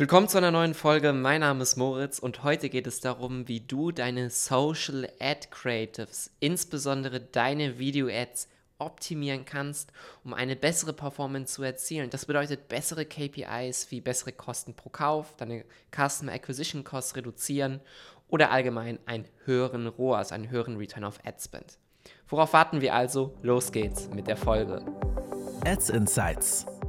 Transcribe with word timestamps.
Willkommen 0.00 0.28
zu 0.28 0.38
einer 0.38 0.50
neuen 0.50 0.72
Folge. 0.72 1.12
Mein 1.12 1.42
Name 1.42 1.62
ist 1.62 1.76
Moritz 1.76 2.20
und 2.20 2.42
heute 2.42 2.70
geht 2.70 2.86
es 2.86 3.00
darum, 3.00 3.46
wie 3.48 3.60
du 3.60 3.92
deine 3.92 4.30
Social 4.30 5.06
Ad 5.20 5.48
Creatives, 5.50 6.30
insbesondere 6.40 7.20
deine 7.20 7.78
Video 7.78 8.08
Ads, 8.08 8.48
optimieren 8.78 9.44
kannst, 9.44 9.92
um 10.24 10.32
eine 10.32 10.56
bessere 10.56 10.94
Performance 10.94 11.52
zu 11.52 11.62
erzielen. 11.62 12.08
Das 12.08 12.24
bedeutet 12.24 12.68
bessere 12.68 13.04
KPIs 13.04 13.90
wie 13.90 14.00
bessere 14.00 14.32
Kosten 14.32 14.72
pro 14.72 14.88
Kauf, 14.88 15.34
deine 15.36 15.66
Customer 15.94 16.32
Acquisition 16.32 16.82
Costs 16.82 17.14
reduzieren 17.14 17.80
oder 18.28 18.52
allgemein 18.52 19.00
einen 19.04 19.26
höheren 19.44 19.86
ROAS, 19.86 20.32
einen 20.32 20.48
höheren 20.48 20.78
Return 20.78 21.04
of 21.04 21.18
Ad 21.26 21.36
Spend. 21.44 21.76
Worauf 22.26 22.54
warten 22.54 22.80
wir 22.80 22.94
also? 22.94 23.34
Los 23.42 23.70
geht's 23.70 24.08
mit 24.08 24.28
der 24.28 24.38
Folge. 24.38 24.82
Ads 25.66 25.90
Insights 25.90 26.64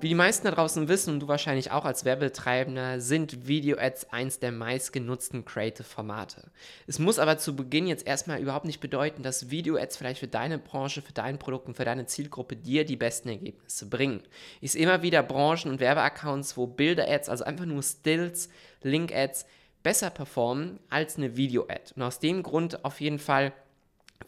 Wie 0.00 0.06
die 0.08 0.14
meisten 0.14 0.46
da 0.46 0.52
draußen 0.52 0.86
wissen 0.86 1.14
und 1.14 1.20
du 1.20 1.26
wahrscheinlich 1.26 1.72
auch 1.72 1.84
als 1.84 2.04
Werbetreibender, 2.04 3.00
sind 3.00 3.48
Video-Ads 3.48 4.12
eins 4.12 4.38
der 4.38 4.52
meistgenutzten 4.52 5.44
Creative-Formate. 5.44 6.52
Es 6.86 7.00
muss 7.00 7.18
aber 7.18 7.36
zu 7.38 7.56
Beginn 7.56 7.88
jetzt 7.88 8.06
erstmal 8.06 8.40
überhaupt 8.40 8.64
nicht 8.64 8.78
bedeuten, 8.78 9.24
dass 9.24 9.50
Video-Ads 9.50 9.96
vielleicht 9.96 10.20
für 10.20 10.28
deine 10.28 10.58
Branche, 10.58 11.02
für 11.02 11.12
dein 11.12 11.40
Produkt 11.40 11.66
und 11.66 11.74
für 11.74 11.84
deine 11.84 12.06
Zielgruppe 12.06 12.54
dir 12.54 12.84
die 12.84 12.94
besten 12.94 13.28
Ergebnisse 13.28 13.88
bringen. 13.88 14.22
Ich 14.60 14.70
sehe 14.70 14.84
immer 14.84 15.02
wieder 15.02 15.20
Branchen 15.24 15.68
und 15.68 15.80
Werbeaccounts, 15.80 16.56
wo 16.56 16.68
Bilder-Ads, 16.68 17.28
also 17.28 17.42
einfach 17.42 17.66
nur 17.66 17.82
Stills, 17.82 18.50
Link-Ads, 18.84 19.46
besser 19.82 20.10
performen 20.10 20.78
als 20.90 21.16
eine 21.16 21.36
Video-Ad. 21.36 21.94
Und 21.96 22.02
aus 22.02 22.20
dem 22.20 22.44
Grund 22.44 22.84
auf 22.84 23.00
jeden 23.00 23.18
Fall 23.18 23.52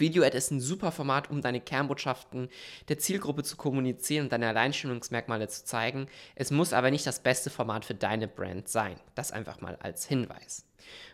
Video-Ad 0.00 0.36
ist 0.36 0.50
ein 0.50 0.60
super 0.60 0.92
Format, 0.92 1.30
um 1.30 1.40
deine 1.40 1.60
Kernbotschaften 1.60 2.48
der 2.88 2.98
Zielgruppe 2.98 3.42
zu 3.42 3.56
kommunizieren 3.56 4.24
und 4.24 4.32
deine 4.32 4.48
Alleinstellungsmerkmale 4.48 5.48
zu 5.48 5.64
zeigen. 5.64 6.06
Es 6.34 6.50
muss 6.50 6.72
aber 6.72 6.90
nicht 6.90 7.06
das 7.06 7.20
beste 7.20 7.50
Format 7.50 7.84
für 7.84 7.94
deine 7.94 8.28
Brand 8.28 8.68
sein. 8.68 8.96
Das 9.14 9.32
einfach 9.32 9.60
mal 9.60 9.76
als 9.80 10.06
Hinweis. 10.06 10.64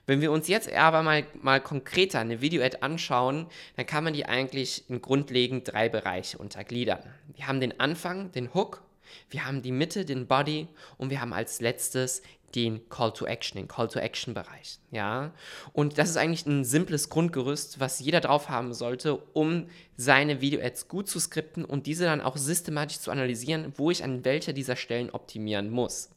Wenn 0.06 0.20
wir 0.20 0.30
uns 0.30 0.48
jetzt 0.48 0.72
aber 0.72 1.02
mal, 1.02 1.26
mal 1.40 1.60
konkreter 1.60 2.20
eine 2.20 2.40
Video-Ad 2.40 2.78
anschauen, 2.80 3.46
dann 3.76 3.86
kann 3.86 4.04
man 4.04 4.12
die 4.12 4.26
eigentlich 4.26 4.88
in 4.88 5.00
grundlegend 5.00 5.72
drei 5.72 5.88
Bereiche 5.88 6.38
untergliedern. 6.38 7.02
Wir 7.34 7.46
haben 7.46 7.60
den 7.60 7.80
Anfang, 7.80 8.30
den 8.32 8.52
Hook, 8.54 8.82
wir 9.30 9.46
haben 9.46 9.62
die 9.62 9.72
Mitte, 9.72 10.04
den 10.04 10.26
Body 10.26 10.68
und 10.98 11.10
wir 11.10 11.20
haben 11.20 11.32
als 11.32 11.60
letztes 11.60 12.22
den 12.54 12.88
Call 12.88 13.12
to 13.12 13.26
Action, 13.26 13.58
den 13.58 13.68
Call 13.68 13.88
to 13.88 13.98
Action 13.98 14.34
Bereich. 14.34 14.78
Ja, 14.90 15.32
und 15.72 15.98
das 15.98 16.10
ist 16.10 16.16
eigentlich 16.16 16.46
ein 16.46 16.64
simples 16.64 17.08
Grundgerüst, 17.08 17.80
was 17.80 18.00
jeder 18.00 18.20
drauf 18.20 18.48
haben 18.48 18.72
sollte, 18.72 19.16
um 19.16 19.68
seine 19.96 20.40
Video-Ads 20.40 20.88
gut 20.88 21.08
zu 21.08 21.18
skripten 21.18 21.64
und 21.64 21.86
diese 21.86 22.04
dann 22.04 22.20
auch 22.20 22.36
systematisch 22.36 23.00
zu 23.00 23.10
analysieren, 23.10 23.72
wo 23.76 23.90
ich 23.90 24.04
an 24.04 24.24
welcher 24.24 24.52
dieser 24.52 24.76
Stellen 24.76 25.10
optimieren 25.10 25.70
muss. 25.70 26.10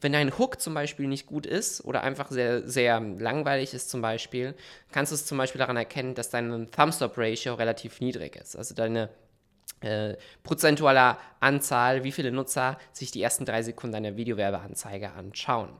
Wenn 0.00 0.12
dein 0.12 0.38
Hook 0.38 0.60
zum 0.60 0.74
Beispiel 0.74 1.08
nicht 1.08 1.26
gut 1.26 1.44
ist 1.44 1.84
oder 1.84 2.02
einfach 2.02 2.30
sehr, 2.30 2.68
sehr 2.68 3.00
langweilig 3.00 3.74
ist 3.74 3.90
zum 3.90 4.00
Beispiel, 4.00 4.54
kannst 4.92 5.10
du 5.10 5.16
es 5.16 5.26
zum 5.26 5.38
Beispiel 5.38 5.58
daran 5.58 5.76
erkennen, 5.76 6.14
dass 6.14 6.30
deine 6.30 6.70
Thumbstop-Ratio 6.70 7.54
relativ 7.54 8.00
niedrig 8.00 8.36
ist. 8.36 8.56
Also 8.56 8.74
deine 8.74 9.08
äh, 9.80 10.16
prozentualer 10.42 11.18
Anzahl, 11.40 12.04
wie 12.04 12.12
viele 12.12 12.32
Nutzer 12.32 12.78
sich 12.92 13.10
die 13.10 13.22
ersten 13.22 13.44
drei 13.44 13.62
Sekunden 13.62 13.96
einer 13.96 14.16
Videowerbeanzeige 14.16 15.12
anschauen. 15.12 15.70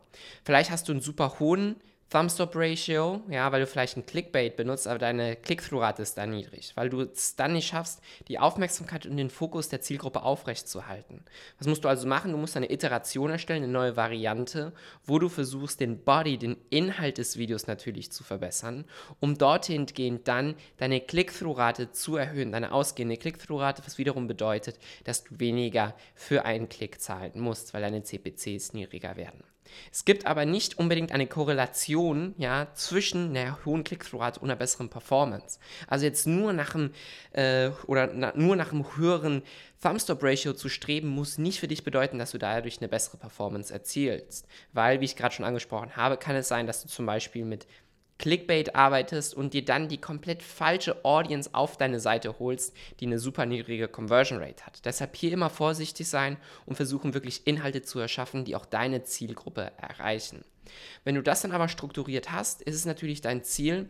Vielleicht 0.45 0.71
hast 0.71 0.89
du 0.89 0.93
einen 0.93 1.01
super 1.01 1.39
hohen 1.39 1.77
Thumbstop-Ratio, 2.11 3.21
ja, 3.29 3.53
weil 3.53 3.61
du 3.61 3.67
vielleicht 3.67 3.99
ein 3.99 4.07
Clickbait 4.07 4.57
benutzt, 4.57 4.89
aber 4.89 4.99
deine 4.99 5.37
Click-Through-Rate 5.37 6.01
ist 6.01 6.17
da 6.17 6.25
niedrig, 6.27 6.73
weil 6.75 6.89
du 6.89 7.03
es 7.03 7.37
dann 7.37 7.53
nicht 7.53 7.69
schaffst, 7.69 8.01
die 8.29 8.39
Aufmerksamkeit 8.39 9.05
und 9.05 9.19
den 9.19 9.29
Fokus 9.29 9.69
der 9.69 9.83
Zielgruppe 9.83 10.23
aufrechtzuerhalten. 10.23 11.23
Was 11.59 11.67
musst 11.67 11.85
du 11.85 11.89
also 11.89 12.09
machen? 12.09 12.33
Du 12.33 12.39
musst 12.39 12.57
eine 12.57 12.73
Iteration 12.73 13.29
erstellen, 13.31 13.63
eine 13.63 13.73
neue 13.73 13.97
Variante, 13.97 14.73
wo 15.05 15.19
du 15.19 15.29
versuchst, 15.29 15.81
den 15.81 16.03
Body, 16.03 16.39
den 16.39 16.57
Inhalt 16.71 17.19
des 17.19 17.37
Videos 17.37 17.67
natürlich 17.67 18.11
zu 18.11 18.25
verbessern, 18.25 18.87
um 19.21 19.37
dorthin 19.37 19.85
gehend 19.85 20.29
dann 20.29 20.55
deine 20.79 21.03
Click-Through-Rate 21.03 21.93
zu 21.93 22.17
erhöhen, 22.17 22.53
deine 22.53 22.73
ausgehende 22.73 23.19
Click-Through-Rate, 23.19 23.83
was 23.85 23.99
wiederum 23.99 24.27
bedeutet, 24.27 24.79
dass 25.05 25.25
du 25.25 25.39
weniger 25.39 25.95
für 26.15 26.47
einen 26.47 26.71
Klick 26.71 27.03
zahlen 27.03 27.39
musst, 27.39 27.75
weil 27.75 27.83
deine 27.83 28.03
CPCs 28.03 28.73
niedriger 28.73 29.17
werden. 29.17 29.45
Es 29.93 30.05
gibt 30.05 30.27
aber 30.27 30.45
nicht 30.45 30.79
unbedingt 30.79 31.13
eine 31.13 31.27
Korrelation 31.27 32.35
ja, 32.39 32.69
zwischen 32.75 33.37
einer 33.37 33.59
hohen 33.65 33.85
Click-Through-Rate 33.85 34.41
und 34.41 34.51
einer 34.51 34.59
besseren 34.59 34.89
Performance. 34.89 35.59
Also 35.87 36.05
jetzt 36.05 36.27
nur 36.27 36.53
nach 36.53 36.75
einem 36.75 36.93
äh, 37.33 37.71
oder 37.87 38.09
na, 38.13 38.33
nur 38.35 38.57
nach 38.57 38.73
einem 38.73 38.97
höheren 38.97 39.43
Thumbstop-Ratio 39.83 40.55
zu 40.55 40.69
streben, 40.69 41.09
muss 41.09 41.39
nicht 41.39 41.61
für 41.61 41.69
dich 41.69 41.85
bedeuten, 41.85 42.19
dass 42.19 42.33
du 42.33 42.39
dadurch 42.39 42.79
eine 42.79 42.89
bessere 42.89 43.17
Performance 43.17 43.73
erzielst. 43.73 44.47
Weil, 44.73 45.01
wie 45.01 45.05
ich 45.05 45.17
gerade 45.17 45.35
schon 45.35 45.45
angesprochen 45.45 45.97
habe, 45.97 46.17
kann 46.17 46.35
es 46.37 46.49
sein, 46.49 46.67
dass 46.67 46.83
du 46.83 46.89
zum 46.89 47.07
Beispiel 47.07 47.45
mit 47.45 47.67
Clickbait 48.19 48.75
arbeitest 48.75 49.35
und 49.35 49.55
dir 49.55 49.65
dann 49.65 49.89
die 49.89 50.01
komplett 50.01 50.43
falsche 50.43 51.05
Audience 51.05 51.51
auf 51.53 51.77
deine 51.77 52.01
Seite 52.01 52.39
holst, 52.39 52.75
die 52.99 53.07
eine 53.07 53.19
super 53.19 53.47
niedrige 53.47 53.89
Conversion 53.89 54.41
Rate 54.41 54.67
hat. 54.67 54.85
Deshalb 54.85 55.17
hier 55.17 55.33
immer 55.33 55.51
vorsichtig 55.51 56.09
sein 56.09 56.37
und 56.67 56.75
versuchen 56.75 57.15
wirklich 57.15 57.47
Inhalte 57.47 57.83
zu 57.83 58.01
erschaffen, 58.01 58.45
die 58.45 58.57
auch 58.57 58.67
deine 58.67 59.05
Zielgruppe 59.05 59.73
erreichen. 59.77 60.45
Wenn 61.05 61.15
du 61.15 61.23
das 61.23 61.43
dann 61.43 61.53
aber 61.53 61.69
strukturiert 61.69 62.33
hast, 62.33 62.63
ist 62.63 62.75
es 62.75 62.85
natürlich 62.85 63.21
dein 63.21 63.45
Ziel, 63.45 63.89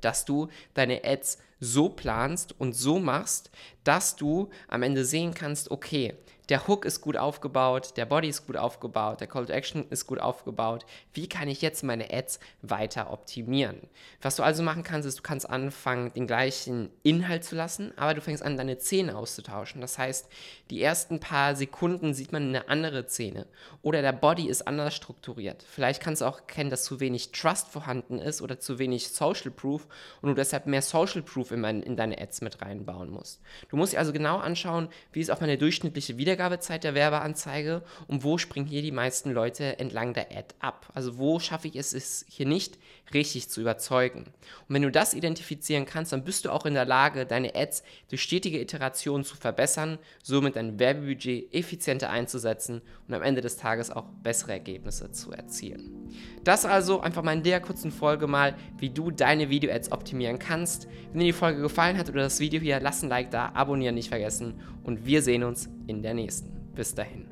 dass 0.00 0.24
du 0.24 0.48
deine 0.74 1.04
Ads 1.04 1.38
so 1.60 1.88
planst 1.88 2.58
und 2.58 2.72
so 2.74 2.98
machst, 2.98 3.50
dass 3.84 4.16
du 4.16 4.50
am 4.66 4.82
Ende 4.82 5.04
sehen 5.04 5.32
kannst, 5.32 5.70
okay, 5.70 6.14
der 6.52 6.68
Hook 6.68 6.84
ist 6.84 7.00
gut 7.00 7.16
aufgebaut, 7.16 7.94
der 7.96 8.04
Body 8.04 8.28
ist 8.28 8.46
gut 8.46 8.58
aufgebaut, 8.58 9.20
der 9.22 9.26
Call 9.26 9.46
to 9.46 9.54
Action 9.54 9.86
ist 9.88 10.06
gut 10.06 10.20
aufgebaut. 10.20 10.84
Wie 11.14 11.26
kann 11.26 11.48
ich 11.48 11.62
jetzt 11.62 11.82
meine 11.82 12.12
Ads 12.12 12.40
weiter 12.60 13.10
optimieren? 13.10 13.80
Was 14.20 14.36
du 14.36 14.42
also 14.42 14.62
machen 14.62 14.82
kannst, 14.82 15.08
ist, 15.08 15.20
du 15.20 15.22
kannst 15.22 15.48
anfangen, 15.48 16.12
den 16.12 16.26
gleichen 16.26 16.90
Inhalt 17.02 17.44
zu 17.44 17.56
lassen, 17.56 17.94
aber 17.96 18.12
du 18.12 18.20
fängst 18.20 18.42
an, 18.42 18.58
deine 18.58 18.78
Szene 18.78 19.16
auszutauschen. 19.16 19.80
Das 19.80 19.96
heißt, 19.96 20.28
die 20.68 20.82
ersten 20.82 21.20
paar 21.20 21.56
Sekunden 21.56 22.12
sieht 22.12 22.32
man 22.32 22.48
eine 22.48 22.68
andere 22.68 23.06
Szene 23.08 23.46
oder 23.80 24.02
der 24.02 24.12
Body 24.12 24.46
ist 24.46 24.68
anders 24.68 24.94
strukturiert. 24.94 25.64
Vielleicht 25.66 26.02
kannst 26.02 26.20
du 26.20 26.26
auch 26.26 26.40
erkennen, 26.40 26.68
dass 26.68 26.84
zu 26.84 27.00
wenig 27.00 27.32
Trust 27.32 27.68
vorhanden 27.68 28.18
ist 28.18 28.42
oder 28.42 28.60
zu 28.60 28.78
wenig 28.78 29.08
Social 29.08 29.50
Proof 29.50 29.88
und 30.20 30.28
du 30.28 30.34
deshalb 30.34 30.66
mehr 30.66 30.82
Social 30.82 31.22
Proof 31.22 31.50
in, 31.50 31.64
in 31.64 31.96
deine 31.96 32.20
Ads 32.20 32.42
mit 32.42 32.60
reinbauen 32.60 33.08
musst. 33.08 33.40
Du 33.70 33.78
musst 33.78 33.94
dir 33.94 33.98
also 33.98 34.12
genau 34.12 34.36
anschauen, 34.36 34.90
wie 35.12 35.20
ist 35.20 35.30
auch 35.30 35.40
meine 35.40 35.56
durchschnittliche 35.56 36.18
Wiedergabe 36.18 36.41
Wiedergabezeit 36.42 36.82
der 36.82 36.94
Werbeanzeige 36.94 37.82
und 38.08 38.24
wo 38.24 38.36
springen 38.36 38.66
hier 38.66 38.82
die 38.82 38.90
meisten 38.90 39.30
Leute 39.30 39.78
entlang 39.78 40.12
der 40.12 40.32
Ad 40.32 40.54
ab. 40.58 40.88
Also 40.92 41.16
wo 41.18 41.38
schaffe 41.38 41.68
ich 41.68 41.76
es, 41.76 41.92
es 41.94 42.24
hier 42.28 42.46
nicht 42.46 42.78
richtig 43.14 43.48
zu 43.48 43.60
überzeugen. 43.60 44.24
Und 44.68 44.74
wenn 44.74 44.82
du 44.82 44.90
das 44.90 45.14
identifizieren 45.14 45.86
kannst, 45.86 46.12
dann 46.12 46.24
bist 46.24 46.44
du 46.44 46.50
auch 46.50 46.66
in 46.66 46.74
der 46.74 46.84
Lage, 46.84 47.26
deine 47.26 47.54
Ads 47.54 47.84
durch 48.08 48.22
stetige 48.22 48.60
Iterationen 48.60 49.24
zu 49.24 49.36
verbessern, 49.36 49.98
somit 50.22 50.56
dein 50.56 50.80
Werbebudget 50.80 51.54
effizienter 51.54 52.10
einzusetzen 52.10 52.82
und 53.06 53.14
am 53.14 53.22
Ende 53.22 53.40
des 53.40 53.56
Tages 53.56 53.90
auch 53.90 54.06
bessere 54.22 54.52
Ergebnisse 54.52 55.12
zu 55.12 55.30
erzielen. 55.30 56.10
Das 56.42 56.64
also 56.64 57.00
einfach 57.00 57.22
mal 57.22 57.34
in 57.34 57.42
der 57.42 57.60
kurzen 57.60 57.92
Folge 57.92 58.26
mal, 58.26 58.56
wie 58.78 58.90
du 58.90 59.10
deine 59.10 59.48
Video-Ads 59.48 59.92
optimieren 59.92 60.38
kannst. 60.38 60.88
Wenn 61.12 61.20
dir 61.20 61.26
die 61.26 61.32
Folge 61.32 61.60
gefallen 61.60 61.98
hat 61.98 62.08
oder 62.08 62.22
das 62.22 62.40
Video 62.40 62.60
hier, 62.60 62.80
lass 62.80 63.02
ein 63.02 63.08
Like 63.08 63.30
da, 63.30 63.52
abonnieren 63.54 63.94
nicht 63.94 64.08
vergessen 64.08 64.60
und 64.82 65.06
wir 65.06 65.22
sehen 65.22 65.44
uns 65.44 65.68
in 65.86 66.02
der 66.02 66.14
nächsten. 66.14 66.50
Bis 66.74 66.94
dahin. 66.94 67.31